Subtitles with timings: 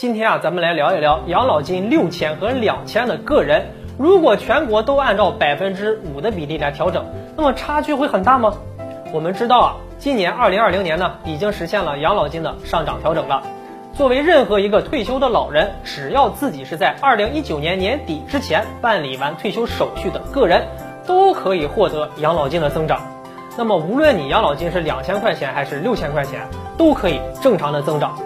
[0.00, 3.66] 今天啊，咱们来聊一聊养老金六千和两千的个人，
[3.98, 7.04] 如果全国都按照百分之五的比例来调整，
[7.36, 8.54] 那么差距会很大吗？
[9.12, 13.42] 我们知道啊，今年二零二零年呢，已经实现了养老金的上涨调整了。
[13.92, 20.66] 作为任何一个退休的老人，只要自己是在二零一九年年底之前办理完退休手续的个人，
[21.06, 23.02] 都可以获得养老金的增长。
[23.58, 26.48] 那么，无论你养老金是两千块钱还是六千块钱，
[26.78, 28.18] 都可以正常的增长。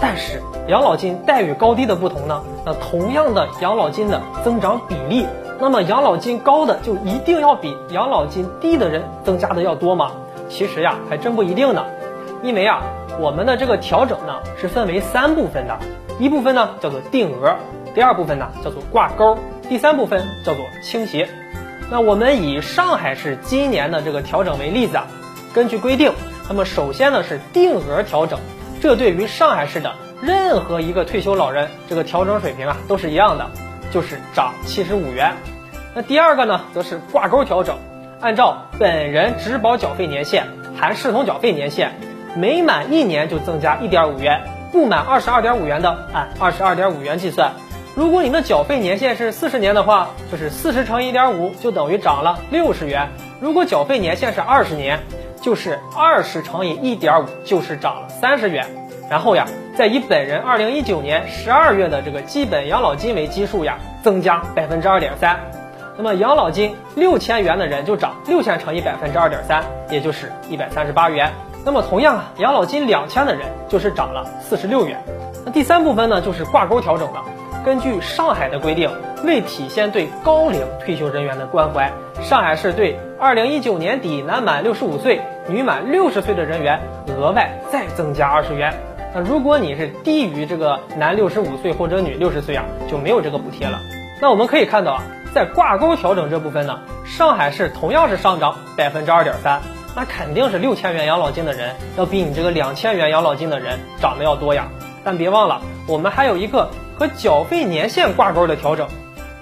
[0.00, 2.42] 但是，养老金待遇高低的不同呢？
[2.64, 5.26] 那同样的养老金的增长比例，
[5.60, 10.12] 那么养老金高的就一定要比养老金低的人增加的要多吗？
[10.48, 11.84] 其实呀，还真不一定呢。
[12.42, 12.80] 因为啊，
[13.20, 15.78] 我们的这个调整呢是分为三部分的，
[16.18, 17.54] 一部分呢叫做定额，
[17.94, 19.36] 第二部分呢叫做挂钩，
[19.68, 21.28] 第三部分叫做倾斜。
[21.90, 25.06] 那我们以上海市今年的这个调整为例子啊，
[25.52, 26.10] 根据规定，
[26.48, 28.38] 那么首先呢是定额调整。
[28.80, 33.50] 这对于上海市的任何一个退休老人，这个调整水平啊都是一样的，
[33.92, 35.34] 就是涨七十五元。
[35.94, 37.76] 那第二个呢，则是挂钩调整，
[38.20, 40.46] 按照本人职保缴费年限
[40.78, 41.92] 含视同缴费年限，
[42.36, 47.52] 每满一年就增加一点五元，不满二十二点五元的按二十二点五元计算。
[47.94, 53.10] 如果您的缴费年限是四十年的话，就是四十乘一点五就等于涨了六十元。
[53.40, 55.00] 如果缴费年限是二十年。
[55.40, 58.66] 就是二十乘以一点五，就是涨了三十元。
[59.08, 59.46] 然后呀，
[59.76, 65.38] 再以本人二零一九年十二月的这个基本养老金为基数呀，增加百分之二点三。
[65.96, 71.30] 那么养老金六千元的人就涨六千乘以百分之二点三，也就是一百三十八元。
[71.64, 75.02] 那么同样啊，养老金两千的人就是涨了四十六元。
[75.44, 77.24] 那第三部分呢，就是挂钩调整了。
[77.64, 78.90] 根据上海的规定，
[79.24, 88.72] 为体现对高龄退休人员的关怀，上海市对二零一九年底男满六十五岁、女满六十岁的人员额外再增加二十元。
[89.14, 93.78] 那如果你是低于这个男六十五岁或者女六十岁啊，就没有这个补贴了。
[94.22, 95.02] 那我们可以看到啊，
[95.34, 99.60] 在挂钩调整这部分呢，上海市同样是上涨百分之二点三，
[99.94, 104.66] 那肯定是六千元养老金的人要比你这个两千元养老金的人涨得要多呀。
[105.04, 106.70] 但别忘了，我们还有一个。
[106.98, 108.86] 和缴费年限挂钩的调整，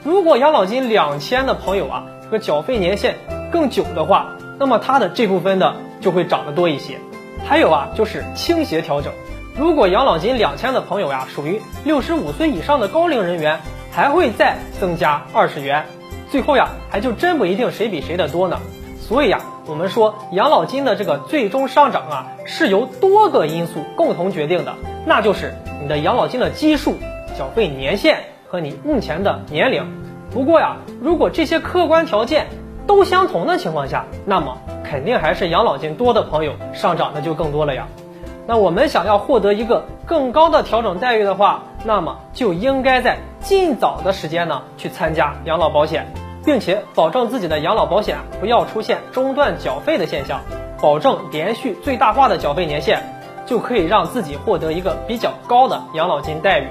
[0.05, 3.17] 如果养老金两千的朋友啊，这个缴费年限
[3.51, 6.99] 更久的话，那么它的这部分的就会涨得多一些。
[7.45, 9.13] 还有啊，就是倾斜调整，
[9.57, 13.61] 如果养老金两千的朋友呀，属于六十五岁以上的高龄人员，
[13.91, 15.87] 还会再增加二十元。
[16.31, 18.59] 最后呀，还就真不一定谁比谁的多呢。
[19.01, 24.75] 所以呀，我们说养老金的这个最终上涨啊，是由多个因素共同决定的，
[25.07, 26.97] 那就是你的养老金的基数。
[27.37, 29.87] 缴费年限和你目前的年龄，
[30.33, 32.49] 不过呀，如果这些客观条件
[32.89, 37.87] 都相同的情况下，那么肯定还是养老金多的朋友上涨的就更多了呀。
[38.47, 46.07] 那我们想要获得一个更高的调整待遇的话，那么就应该在尽早的时间呢去参加养老保险，
[46.47, 50.41] 并且保证自己的养老保险不要出现中断缴费的现象，
[50.81, 53.03] 保证连续最大化的缴费年限，
[53.45, 56.69] 就可以让自己获得一个比较高的养老金待遇。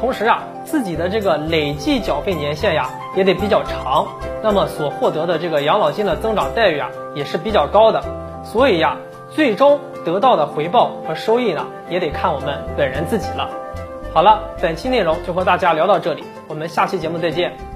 [0.00, 4.06] 同时啊，自己的这个累计缴费年限呀也得比较长，
[4.42, 8.02] 那么所获得的这个养老金的增长待遇啊也是比较高的。
[8.44, 8.96] 所以呀，
[9.30, 13.50] 最终得到的回报和收益呢，也得看我们本人自己了。
[14.14, 17.67] 好了，本期内容就和大家聊到这里，我们下期节目再见。